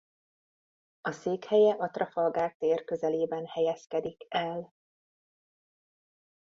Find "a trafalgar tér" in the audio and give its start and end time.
1.73-2.83